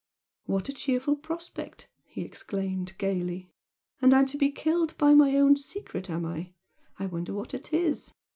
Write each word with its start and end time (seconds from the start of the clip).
"What 0.47 0.67
a 0.67 0.73
cheerful 0.73 1.15
prospect!" 1.15 1.87
he 2.05 2.21
exclaimed, 2.23 2.93
gaily 2.97 3.51
"And 4.01 4.15
I'm 4.15 4.25
to 4.29 4.37
be 4.39 4.49
killed 4.49 4.97
by 4.97 5.13
my 5.13 5.37
own 5.37 5.55
secret, 5.57 6.09
am 6.09 6.25
I? 6.25 6.53
I 6.97 7.05
wonder 7.05 7.35
what 7.35 7.53
it 7.53 7.71
is! 7.71 8.11